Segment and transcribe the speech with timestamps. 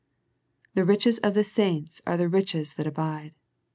[0.73, 3.35] The riches of the saints are the riches that abide.